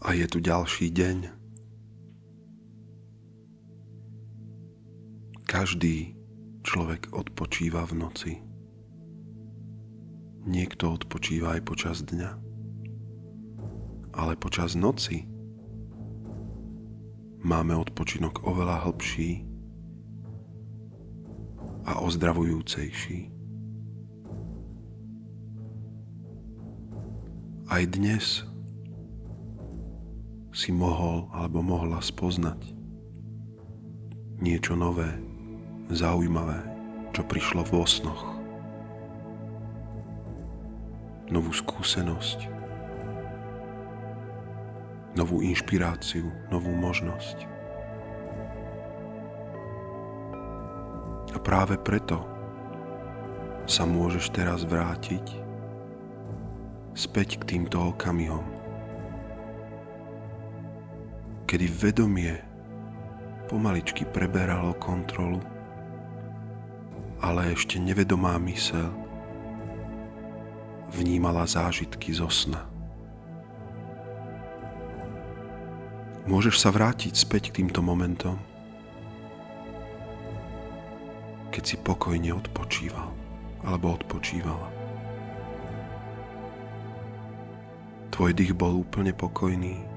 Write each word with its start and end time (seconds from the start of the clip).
A 0.00 0.16
je 0.16 0.24
tu 0.24 0.40
ďalší 0.40 0.88
deň. 0.96 1.18
Každý 5.44 6.16
človek 6.64 7.12
odpočíva 7.12 7.84
v 7.84 7.92
noci. 8.00 8.32
Niekto 10.48 10.96
odpočíva 10.96 11.60
aj 11.60 11.62
počas 11.68 12.00
dňa. 12.00 12.30
Ale 14.16 14.40
počas 14.40 14.72
noci 14.72 15.28
máme 17.44 17.76
odpočinok 17.76 18.40
oveľa 18.48 18.88
hlbší 18.88 19.44
a 21.84 22.00
ozdravujúcejší. 22.00 23.20
Aj 27.68 27.84
dnes 27.84 28.49
si 30.60 30.76
mohol 30.76 31.24
alebo 31.32 31.64
mohla 31.64 32.04
spoznať 32.04 32.76
niečo 34.44 34.76
nové, 34.76 35.08
zaujímavé, 35.88 36.60
čo 37.16 37.24
prišlo 37.24 37.64
vo 37.64 37.88
snoch. 37.88 38.36
Novú 41.32 41.48
skúsenosť, 41.56 42.44
novú 45.16 45.40
inšpiráciu, 45.40 46.28
novú 46.52 46.76
možnosť. 46.76 47.48
A 51.32 51.38
práve 51.40 51.80
preto 51.80 52.20
sa 53.64 53.88
môžeš 53.88 54.28
teraz 54.28 54.68
vrátiť 54.68 55.24
späť 56.92 57.40
k 57.40 57.56
týmto 57.56 57.96
okamihom, 57.96 58.59
kedy 61.50 61.66
vedomie 61.66 62.38
pomaličky 63.50 64.06
preberalo 64.06 64.70
kontrolu, 64.78 65.42
ale 67.18 67.50
ešte 67.50 67.82
nevedomá 67.82 68.38
mysel 68.46 68.94
vnímala 70.94 71.42
zážitky 71.50 72.14
zo 72.14 72.30
sna. 72.30 72.70
Môžeš 76.30 76.62
sa 76.62 76.70
vrátiť 76.70 77.18
späť 77.18 77.50
k 77.50 77.66
týmto 77.66 77.82
momentom, 77.82 78.38
keď 81.50 81.62
si 81.66 81.76
pokojne 81.82 82.30
odpočíval 82.30 83.10
alebo 83.66 83.98
odpočívala. 83.98 84.70
Tvoj 88.14 88.38
dých 88.38 88.54
bol 88.54 88.86
úplne 88.86 89.10
pokojný, 89.10 89.89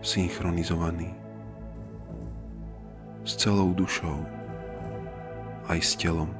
synchronizovaný. 0.00 1.12
S 3.24 3.36
celou 3.36 3.72
dušou. 3.76 4.24
Aj 5.68 5.78
s 5.78 5.94
telom. 5.94 6.32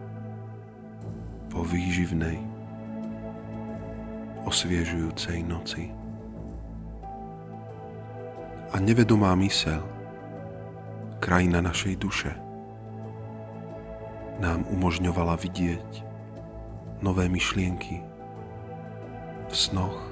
Po 1.50 1.62
výživnej, 1.62 2.40
osviežujúcej 4.46 5.44
noci. 5.44 5.92
A 8.70 8.78
nevedomá 8.78 9.34
mysel, 9.38 9.82
krajina 11.18 11.58
našej 11.58 11.94
duše, 11.98 12.32
nám 14.40 14.64
umožňovala 14.72 15.36
vidieť. 15.36 16.06
Nové 17.02 17.28
myšlienky. 17.28 18.00
V 19.50 19.54
snoch, 19.54 20.09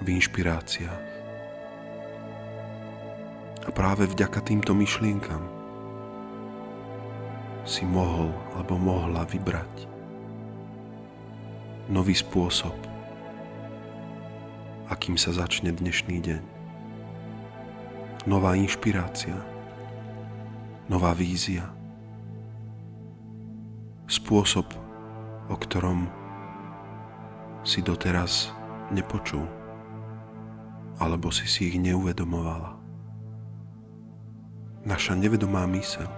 v 0.00 0.16
inšpiráciách. 0.16 1.08
A 3.60 3.70
práve 3.70 4.08
vďaka 4.08 4.40
týmto 4.40 4.72
myšlienkam 4.72 5.44
si 7.68 7.84
mohol 7.84 8.32
alebo 8.56 8.80
mohla 8.80 9.28
vybrať 9.28 9.84
nový 11.92 12.16
spôsob, 12.16 12.72
akým 14.88 15.20
sa 15.20 15.36
začne 15.36 15.68
dnešný 15.76 16.18
deň. 16.24 16.42
Nová 18.24 18.56
inšpirácia, 18.56 19.36
nová 20.88 21.12
vízia, 21.12 21.68
spôsob, 24.08 24.66
o 25.52 25.56
ktorom 25.60 26.08
si 27.62 27.84
doteraz 27.84 28.48
nepočul 28.88 29.59
alebo 31.00 31.32
si 31.32 31.48
si 31.48 31.72
ich 31.72 31.80
neuvedomovala. 31.80 32.76
Naša 34.84 35.16
nevedomá 35.16 35.64
mysel, 35.72 36.08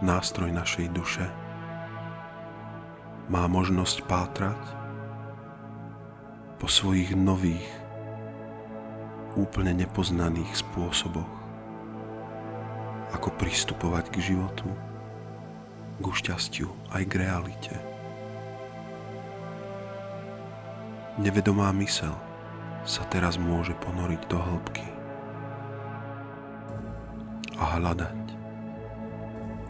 nástroj 0.00 0.48
našej 0.48 0.88
duše, 0.96 1.28
má 3.28 3.44
možnosť 3.44 4.04
pátrať 4.08 4.60
po 6.56 6.68
svojich 6.68 7.12
nových, 7.12 7.64
úplne 9.36 9.76
nepoznaných 9.76 10.64
spôsoboch, 10.64 11.28
ako 13.12 13.28
pristupovať 13.36 14.08
k 14.12 14.32
životu, 14.32 14.68
k 16.00 16.04
šťastiu 16.04 16.68
aj 16.92 17.02
k 17.04 17.12
realite. 17.20 17.74
Nevedomá 21.20 21.70
mysel 21.78 22.12
sa 22.84 23.00
teraz 23.08 23.40
môže 23.40 23.72
ponoriť 23.80 24.22
do 24.28 24.36
hĺbky 24.36 24.86
a 27.56 27.80
hľadať 27.80 28.20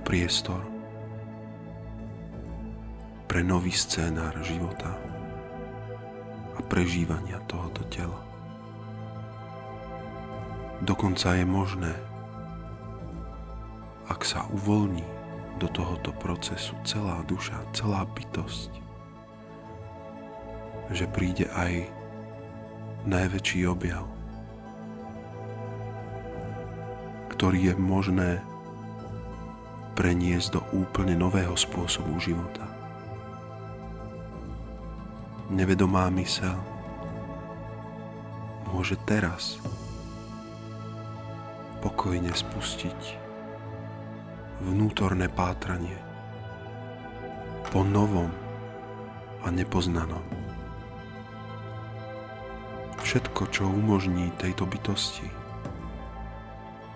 priestor 0.03 0.59
pre 3.31 3.47
nový 3.47 3.71
scénár 3.71 4.35
života 4.43 4.99
a 6.55 6.61
prežívania 6.67 7.39
tohoto 7.47 7.87
tela. 7.87 8.19
Dokonca 10.83 11.39
je 11.39 11.47
možné, 11.47 11.95
ak 14.11 14.27
sa 14.27 14.43
uvoľní 14.51 15.07
do 15.63 15.71
tohoto 15.71 16.11
procesu 16.19 16.75
celá 16.83 17.23
duša, 17.31 17.63
celá 17.71 18.03
bytosť, 18.11 18.71
že 20.91 21.07
príde 21.15 21.47
aj 21.55 21.94
najväčší 23.05 23.69
objav, 23.69 24.09
ktorý 27.37 27.73
je 27.73 27.75
možné 27.77 28.31
preniesť 29.95 30.59
do 30.59 30.61
úplne 30.73 31.15
nového 31.15 31.55
spôsobu 31.55 32.17
života. 32.19 32.65
Nevedomá 35.53 36.09
mysel 36.17 36.57
môže 38.73 38.97
teraz 39.05 39.61
pokojne 41.85 42.33
spustiť 42.33 43.21
vnútorné 44.65 45.29
pátranie 45.29 46.01
po 47.69 47.85
novom 47.85 48.33
a 49.45 49.53
nepoznanom 49.53 50.25
všetko, 53.05 53.43
čo 53.53 53.69
umožní 53.69 54.33
tejto 54.41 54.65
bytosti, 54.65 55.29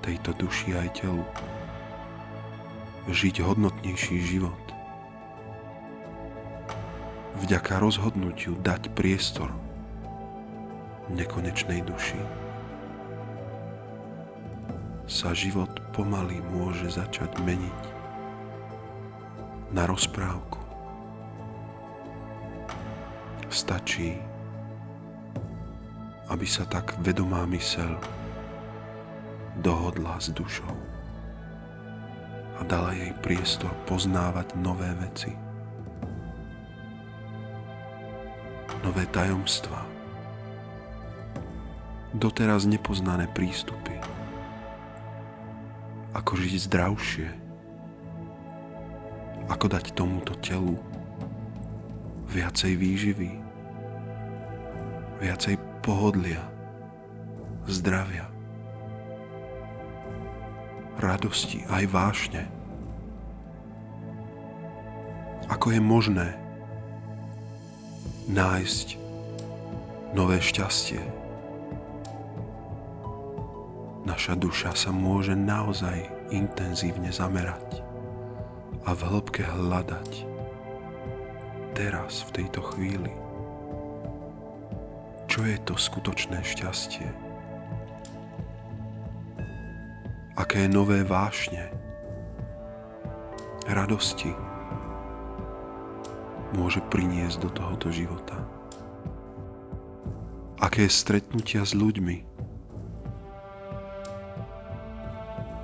tejto 0.00 0.32
duši 0.41 0.72
aj 0.72 1.04
telu, 1.04 1.20
žiť 3.12 3.44
hodnotnejší 3.44 4.16
život. 4.24 4.56
Vďaka 7.44 7.76
rozhodnutiu 7.76 8.56
dať 8.56 8.88
priestor 8.96 9.52
nekonečnej 11.12 11.84
duši 11.84 12.19
sa 15.08 15.37
život 15.37 15.70
pomaly 15.93 16.40
môže 16.56 16.88
začať 16.88 17.37
meniť 17.44 17.81
na 19.76 19.84
rozprávku. 19.84 20.61
Stačí 23.49 24.20
aby 26.28 26.44
sa 26.44 26.69
tak 26.69 26.92
vedomá 27.00 27.48
mysel 27.48 27.96
dohodla 29.58 30.20
s 30.20 30.30
dušou 30.30 30.76
a 32.58 32.60
dala 32.66 32.92
jej 32.94 33.14
priestor 33.22 33.70
poznávať 33.86 34.54
nové 34.58 34.90
veci, 34.98 35.30
nové 38.82 39.06
tajomstvá, 39.14 39.82
doteraz 42.14 42.66
nepoznané 42.66 43.30
prístupy, 43.30 43.94
ako 46.14 46.34
žiť 46.34 46.54
zdravšie, 46.66 47.28
ako 49.48 49.66
dať 49.70 49.84
tomuto 49.94 50.34
telu 50.42 50.76
viacej 52.28 52.75
výživy, 52.75 53.30
viacej 55.22 55.68
pohodlia, 55.88 56.44
zdravia, 57.64 58.29
radosti 61.00 61.64
aj 61.73 61.85
vášne. 61.88 62.44
Ako 65.49 65.73
je 65.73 65.81
možné 65.81 66.37
nájsť 68.29 69.00
nové 70.12 70.44
šťastie? 70.44 71.00
Naša 74.05 74.37
duša 74.37 74.76
sa 74.76 74.93
môže 74.93 75.32
naozaj 75.32 76.05
intenzívne 76.29 77.08
zamerať 77.08 77.81
a 78.85 78.93
v 78.93 79.00
hĺbke 79.08 79.40
hľadať 79.40 80.29
teraz, 81.73 82.29
v 82.29 82.44
tejto 82.44 82.61
chvíli. 82.76 83.27
Čo 85.38 85.46
je 85.46 85.58
to 85.62 85.79
skutočné 85.79 86.43
šťastie? 86.43 87.06
Aké 90.35 90.67
nové 90.67 91.06
vášne, 91.06 91.70
radosti 93.70 94.35
môže 96.58 96.82
priniesť 96.90 97.38
do 97.46 97.55
tohoto 97.55 97.87
života? 97.94 98.35
Aké 100.58 100.90
stretnutia 100.90 101.62
s 101.62 101.70
ľuďmi, 101.70 102.26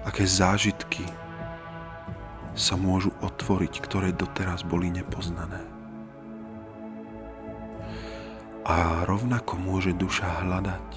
aké 0.06 0.22
zážitky 0.22 1.02
sa 2.54 2.78
môžu 2.78 3.10
otvoriť, 3.26 3.82
ktoré 3.82 4.14
doteraz 4.14 4.62
boli 4.62 4.94
nepoznané. 4.94 5.73
A 8.64 9.04
rovnako 9.04 9.60
môže 9.60 9.92
duša 9.92 10.40
hľadať 10.40 10.88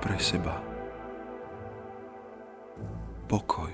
pre 0.00 0.16
seba 0.16 0.64
pokoj. 3.28 3.68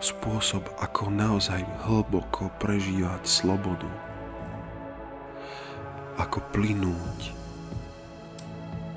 Spôsob, 0.00 0.64
ako 0.80 1.12
naozaj 1.12 1.60
hlboko 1.84 2.48
prežívať 2.56 3.28
slobodu. 3.28 3.90
Ako 6.16 6.40
plynúť 6.48 7.36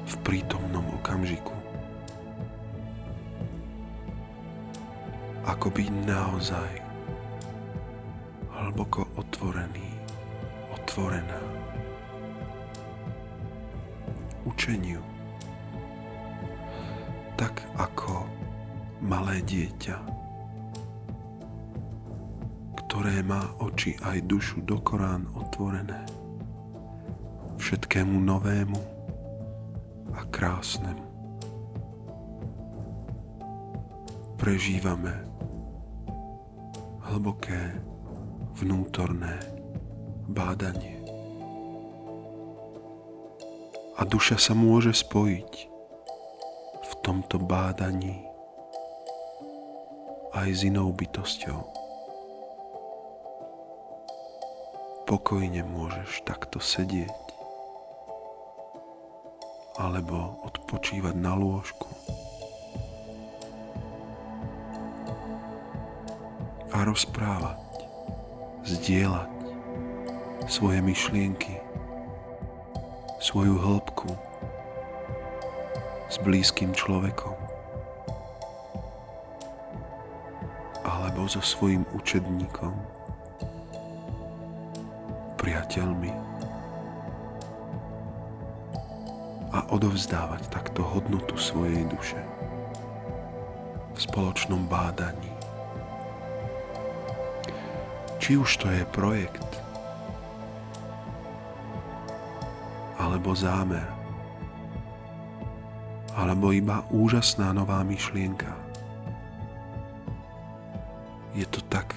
v 0.07 0.13
prítomnom 0.23 0.87
okamžiku. 0.95 1.53
Ako 5.43 5.67
byť 5.67 5.89
naozaj 6.07 6.71
hlboko 8.55 9.03
otvorený 9.19 9.90
otvorená 10.91 11.39
učeniu, 14.43 14.99
tak 17.39 17.63
ako 17.79 18.27
malé 18.99 19.39
dieťa, 19.47 19.95
ktoré 22.75 23.23
má 23.23 23.39
oči 23.63 23.95
aj 24.03 24.19
dušu 24.27 24.67
do 24.67 24.83
Korán 24.83 25.31
otvorené 25.31 26.03
všetkému 27.55 28.19
novému 28.19 28.81
a 30.11 30.27
krásnemu. 30.27 31.07
Prežívame 34.35 35.15
hlboké 37.07 37.79
vnútorné 38.59 39.60
bádanie. 40.31 41.03
A 43.99 44.07
duša 44.07 44.39
sa 44.39 44.57
môže 44.57 44.95
spojiť 44.95 45.51
v 46.81 46.91
tomto 47.03 47.37
bádaní 47.37 48.25
aj 50.31 50.49
s 50.49 50.61
inou 50.63 50.89
bytosťou. 50.95 51.59
Pokojne 55.05 55.67
môžeš 55.67 56.23
takto 56.23 56.63
sedieť 56.63 57.19
alebo 59.75 60.39
odpočívať 60.47 61.15
na 61.19 61.35
lôžku 61.35 61.91
a 66.71 66.87
rozprávať, 66.87 67.59
zdieľať 68.63 69.40
svoje 70.49 70.81
myšlienky, 70.81 71.61
svoju 73.21 73.57
hĺbku 73.57 74.09
s 76.09 76.17
blízkym 76.21 76.73
človekom 76.73 77.37
alebo 80.81 81.29
so 81.29 81.39
svojim 81.39 81.85
učedníkom, 81.93 82.73
priateľmi 85.37 86.09
a 89.51 89.59
odovzdávať 89.69 90.47
takto 90.49 90.81
hodnotu 90.81 91.37
svojej 91.37 91.85
duše 91.91 92.17
v 93.93 93.99
spoločnom 93.99 94.65
bádaní. 94.65 95.29
Či 98.21 98.39
už 98.39 98.49
to 98.61 98.67
je 98.71 98.85
projekt, 98.89 99.61
alebo 103.11 103.35
zámer, 103.35 103.83
alebo 106.15 106.55
iba 106.55 106.87
úžasná 106.95 107.51
nová 107.51 107.83
myšlienka. 107.83 108.55
Je 111.35 111.43
to 111.51 111.59
tak 111.67 111.91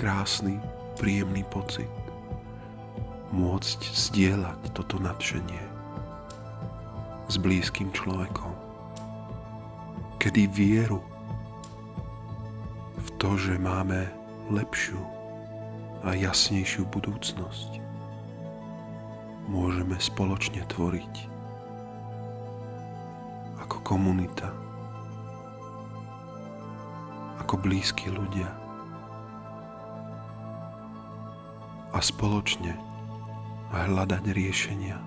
krásny, 0.00 0.56
príjemný 0.96 1.44
pocit 1.52 1.88
môcť 3.28 3.80
zdieľať 3.92 4.72
toto 4.72 4.96
nadšenie 4.96 5.60
s 7.28 7.36
blízkym 7.36 7.92
človekom, 7.92 8.56
kedy 10.16 10.48
vieru 10.48 11.04
v 12.96 13.08
to, 13.20 13.36
že 13.36 13.60
máme 13.60 14.08
lepšiu 14.48 15.00
a 16.08 16.16
jasnejšiu 16.16 16.88
budúcnosť 16.88 17.79
môžeme 19.50 19.98
spoločne 19.98 20.62
tvoriť. 20.70 21.26
Ako 23.66 23.82
komunita, 23.82 24.54
ako 27.42 27.58
blízki 27.58 28.14
ľudia. 28.14 28.46
A 31.90 31.98
spoločne 31.98 32.78
hľadať 33.74 34.22
riešenia 34.30 35.02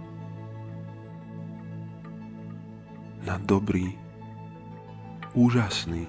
na 3.24 3.40
dobrý, 3.40 3.96
úžasný 5.32 6.04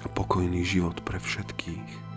a 0.00 0.06
pokojný 0.14 0.62
život 0.62 1.02
pre 1.02 1.18
všetkých. 1.18 2.09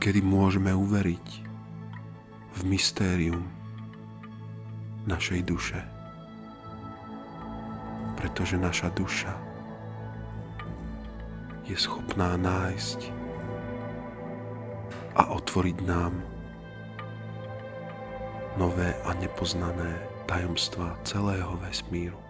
Kedy 0.00 0.24
môžeme 0.24 0.72
uveriť 0.72 1.28
v 2.56 2.60
mystérium 2.64 3.44
našej 5.04 5.44
duše. 5.44 5.80
Pretože 8.16 8.56
naša 8.56 8.88
duša 8.96 9.32
je 11.68 11.76
schopná 11.76 12.40
nájsť 12.40 13.12
a 15.20 15.36
otvoriť 15.36 15.76
nám 15.84 16.16
nové 18.56 18.96
a 19.04 19.12
nepoznané 19.20 20.00
tajomstvá 20.24 20.96
celého 21.04 21.60
vesmíru. 21.60 22.29